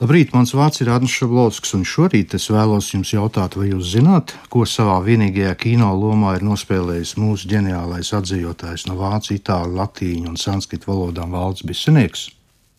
[0.00, 4.32] Labrīt, mans vārds ir Arnšs Šablovskis, un šorīt es vēlos jums jautāt, vai jūs zināt,
[4.48, 10.40] ko savā vienīgajā kino lomā ir nospēlējis mūsu ģeniālais atzījotājs no vācu, itāļu, latīņu un
[10.40, 12.30] sanskritu valodām Valds Bisenieks?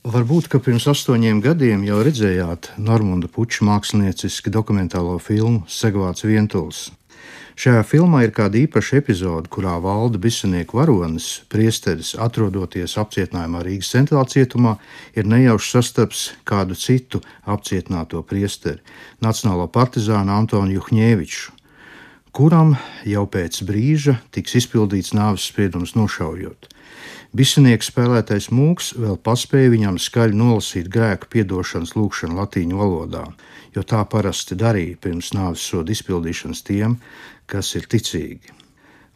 [0.01, 6.87] Varbūt, ka pirms astoņiem gadiem jau redzējāt Normunda Puča mākslinieciski dokumentālo filmu Segvāts Vientuls.
[7.59, 14.23] Šajā filmā ir kāda īpaša epizode, kurā valda bisenieku varonis, priesteris, atrodoties apcietinājumā Rīgas centrālā
[14.31, 14.77] cietumā,
[15.15, 18.79] ir nejauši sastaps kādu citu apcietināto priesteri,
[19.21, 21.51] nacionālo partizānu Antonu Juhņēviču,
[22.31, 26.71] kuram jau pēc brīža tiks izpildīts nāves spriedums nošaujot.
[27.31, 33.21] Bisinieks spēlētais mūks vēl paspēja viņam skaļi nolasīt grēku piedošanas lūgšanu latīņu valodā,
[33.71, 36.97] jo tā parasti darīja pirms nāves soda izpildīšanas tiem,
[37.47, 38.51] kas ir ticīgi.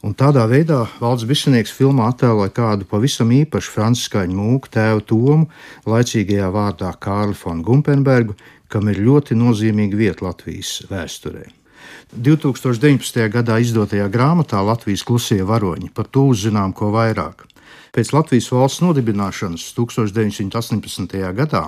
[0.08, 5.50] Un tādā veidā valsts bisinieks filmā attēloja kādu pavisam īpašu franciskāņu mūku tēvu Tomu,
[5.84, 8.38] laicīgajā vārdā Kārli von Gumpenbergu,
[8.72, 11.50] kam ir ļoti nozīmīga vieta Latvijas vēsturē.
[12.16, 13.20] 2019.
[13.34, 17.44] gadā izdotajā grāmatā Latvijas klusie varoņi par to uzzinām ko vairāk.
[17.96, 21.20] Pēc Latvijas valsts nodibināšanas 1918.
[21.38, 21.64] gadā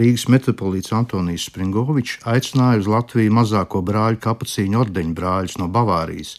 [0.00, 6.36] Rīgas metropolīts Antonijs Springovičs aicināja uz Latviju mazāko brāļu kapucīņu ordeņu brāļus no Bavārijas,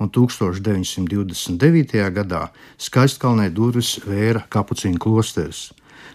[0.00, 2.08] un 1929.
[2.16, 5.70] gadā Skaistkalnē durvis vēra kapucīņu klosteris.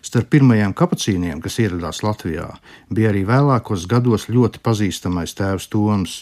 [0.06, 2.48] Starp pirmajiem kapucīniem, kas ieradās Latvijā,
[2.94, 6.22] bija arī vēlākos gados ļoti pazīstamais tēvs Toms,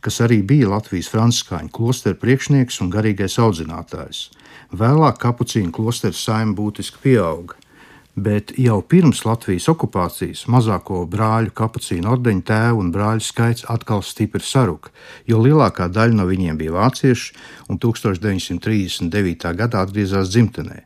[0.00, 4.28] kas arī bija Latvijas franciskāņu klosteru priekšnieks un garīgais audzinātājs.
[4.70, 7.58] Vēlāk kapucīnu klosteru saima būtiski pieauga,
[8.16, 14.40] bet jau pirms Latvijas okupācijas mazāko brāļu kapucīnu ordeņu tēvu un brāļu skaits atkal stipri
[14.40, 14.94] saruka,
[15.28, 17.34] jo lielākā daļa no viņiem bija vācieši
[17.68, 19.52] un 1939.
[19.60, 20.85] gadā atgriezās dzimtenē.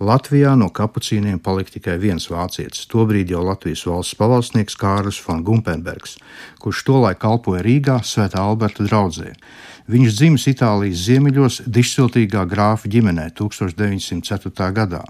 [0.00, 6.16] Latvijā no kapucīniem palika tikai viens vācietis, tobrīd jau Latvijas valsts pavalsnieks Kārlis von Gumpenbergs,
[6.62, 9.34] kurš tolaik kalpoja Rīgā Svētā Alberta draudzē.
[9.90, 14.70] Viņš dzimis Itālijas ziemeļos dišciltīgā grāfa ģimenē 1904.
[14.76, 15.04] gadā.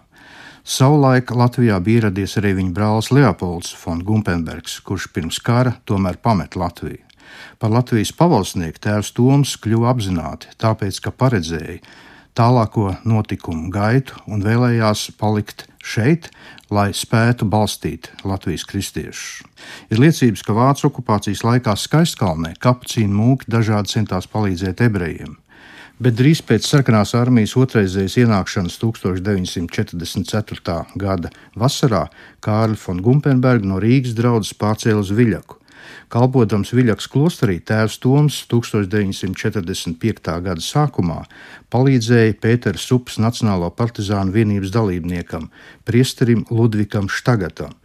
[0.64, 6.56] Savulaik Latvijā bija ieradies arī viņa brālis Leopolds von Gumpenbergs, kurš pirms kara tomēr pamet
[6.56, 7.00] Latviju.
[7.58, 11.80] Par Latvijas pavalsnieku tēvs Toms kļuva apzināti, tāpēc, ka paredzēja,
[12.38, 16.30] tālāko notikumu gaitu un vēlējās palikt šeit,
[16.70, 19.42] lai spētu balstīt Latvijas kristiešus.
[19.90, 25.36] Ir liecības, ka Vācu okupācijas laikā Skaistkalnē kapucīnu mūki dažādi centās palīdzēt ebrejiem.
[26.00, 30.78] Bet drīz pēc sarkanās armijas otrreizējas ienākšanas 1944.
[30.96, 31.28] gada
[31.60, 32.06] vasarā
[32.40, 35.59] Kārli von Gumpenberga no Rīgas draudzes pārcēla uz Viļaku.
[36.10, 40.34] Kalpodams Viļaks klosterī, tēvs Toms 1945.
[40.46, 41.22] gada sākumā
[41.70, 45.48] palīdzēja Pētera Supas Nacionālo partizānu vienības dalībniekam,
[45.86, 47.76] priesterim Ludvikam Štagatam,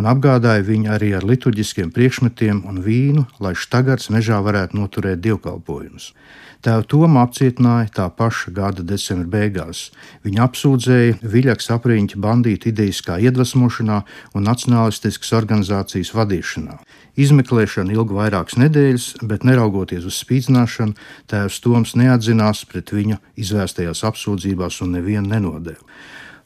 [0.00, 6.14] un apgādāja viņu arī ar liturģiskiem priekšmetiem un vīnu, lai Štagars mežā varētu noturēt dievkalpojumus.
[6.60, 9.86] Tēvu Tomu apcietināja tā paša gada decembra beigās.
[10.26, 14.02] Viņa apsūdzēja Viļaks apriņķa bandītu idejiskā iedvesmošanā
[14.36, 16.76] un nacionālistiskas organizācijas vadīšanā.
[17.16, 20.96] Izmeklēšana ilga vairākas nedēļas, bet neraugoties uz spīdzināšanu,
[21.32, 25.80] tēvs Toms neatzinās pret viņu izvērstajās apsūdzībās un nevienu nenodēva.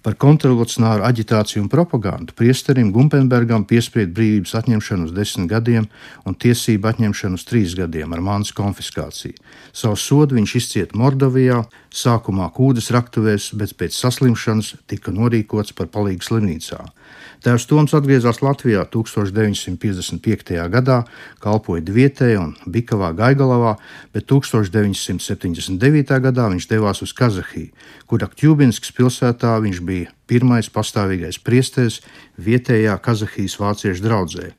[0.04, 5.86] Par kontrrevolucionāru aģitāciju un propagandu priesterim Gumpenbergam piesprieda brīvības atņemšanu uz desmit gadiem
[6.28, 9.38] un tiesību atņemšanu uz trīs gadiem ar mānas konfiskāciju.
[9.72, 11.62] Savu sodu viņš izcieta Mordovijā,
[11.94, 16.80] sākumā kūdas raktuvēs, bet pēc saslimšanas tika norīkots par palīgu slimnīcā.
[17.44, 20.54] Tēvs Toms atgriezās Latvijā 1955.
[20.72, 21.02] gadā,
[21.44, 23.74] kalpoja Dvietē un Bikavā Gaigalavā,
[24.16, 26.14] bet 1979.
[26.24, 27.74] gadā viņš devās uz Kazahiju,
[28.08, 32.00] kur Akķūbinskas pilsētā viņš bija pirmais pastāvīgais priesteris
[32.40, 34.54] vietējā Kazahijas vāciešu draudzē,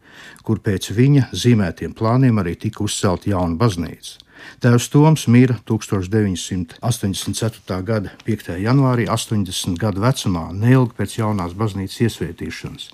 [0.46, 4.25] kur pēc viņa zīmētiem plāniem arī tika uzcelta jauna baznīca.
[4.64, 7.82] Tēvs Toms mira 1984.
[7.84, 8.56] gada 5.
[8.62, 12.90] janvārī, 80 gadu vecumā, neilgi pēc jaunās baznīcas iesvētīšanas.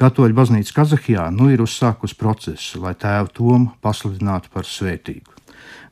[0.00, 5.30] Katoļu baznīca Kazahijā nu ir uzsākusi procesu, lai tēvu Tomu pasludinātu par svētīgu.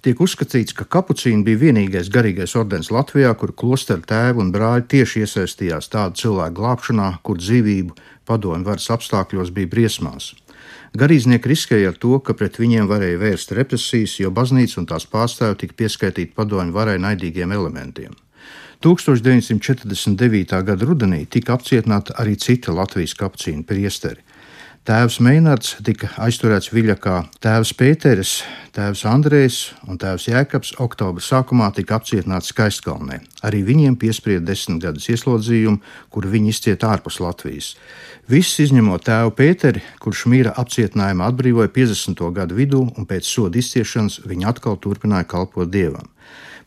[0.02, 5.22] Tiek uzskatīts, ka kapucīni bija vienīgais garīgais ordenis Latvijā, kur klosteru tēvi un brāļi tieši
[5.22, 7.94] iesaistījās tādu cilvēku glābšanā, kur dzīvību
[8.26, 10.32] padomju varas apstākļos bija briesmās.
[10.98, 15.62] Garīdznieki riskēja ar to, ka pret viņiem varēja vērst represijas, jo baznīca un tās pārstāvji
[15.62, 18.12] tika pieskaitīti padomju varai naidīgiem elementiem.
[18.82, 20.58] 1949.
[20.66, 24.20] gada rudenī tika apcietināti arī citi Latvijas kapucīnu priesteri.
[24.82, 28.32] Tēvs Meinards tika aizturēts Viļakā, tēvs Pēteris,
[28.75, 33.20] tēvs Andrejs un tēvs Jēkabs oktobra sākumā tika apcietināti Skaistkalnē.
[33.46, 35.79] Arī viņiem piesprieda desmit gadus ieslodzījumu,
[36.11, 37.76] kuru viņi izcieta ārpus Latvijas.
[38.26, 42.26] Viss izņemot tēvu Pēteri, kurš mīra apcietinājumā atbrīvoja 50.
[42.34, 46.11] gadu vidū un pēc soda izciešanas viņa atkal turpināja kalpot dievam.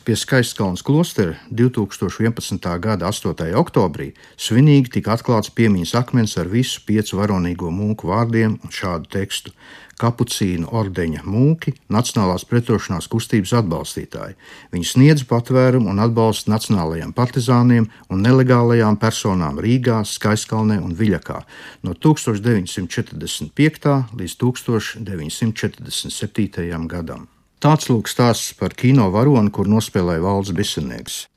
[0.06, 2.80] Pie Skaistkalnas klostera 2011.
[2.80, 3.54] gada 8.
[3.57, 9.50] oktobrī svinīgi tika atklāts piemiņas akmens ar visu piecu varonīgo mūku vārdiem un šādu tekstu:
[9.98, 14.38] Kapucīnu ordeņa mūki, Nacionālās pretošanās kustības atbalstītāji.
[14.78, 21.42] Viņi sniedz patvērumu un atbalstu nacionālajiem partizāniem un nelegālajām personām Rīgā, Skaistkalnē un Viļakā
[21.81, 24.13] no 1945.
[24.22, 26.86] līdz 1947.
[26.94, 27.25] gadam.
[27.63, 31.25] Tāds lūk stāsts par kino varoni, kur nospēlēja valsts bisinieks.